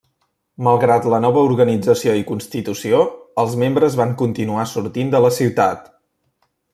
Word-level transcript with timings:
Malgrat 0.67 1.03
la 1.13 1.19
nova 1.25 1.43
organització 1.49 2.15
i 2.21 2.25
constitució, 2.31 3.03
els 3.45 3.55
membres 3.65 3.99
van 4.03 4.19
continuar 4.25 4.69
sortint 4.75 5.13
de 5.17 5.25
la 5.27 5.35
ciutat. 5.41 5.89